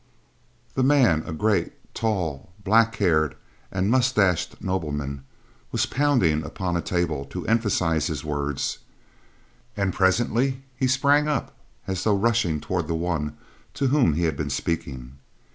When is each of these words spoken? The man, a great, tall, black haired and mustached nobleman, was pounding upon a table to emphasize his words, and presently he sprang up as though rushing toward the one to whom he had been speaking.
The 0.73 0.81
man, 0.81 1.21
a 1.27 1.31
great, 1.31 1.73
tall, 1.93 2.51
black 2.63 2.95
haired 2.95 3.35
and 3.71 3.91
mustached 3.91 4.59
nobleman, 4.59 5.23
was 5.71 5.85
pounding 5.85 6.43
upon 6.43 6.75
a 6.75 6.81
table 6.81 7.23
to 7.25 7.45
emphasize 7.45 8.07
his 8.07 8.25
words, 8.25 8.79
and 9.77 9.93
presently 9.93 10.63
he 10.75 10.87
sprang 10.87 11.27
up 11.27 11.55
as 11.85 12.03
though 12.03 12.17
rushing 12.17 12.59
toward 12.59 12.87
the 12.87 12.95
one 12.95 13.37
to 13.75 13.89
whom 13.89 14.13
he 14.13 14.23
had 14.23 14.35
been 14.35 14.49
speaking. 14.49 15.19